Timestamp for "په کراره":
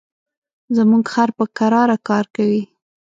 1.37-1.97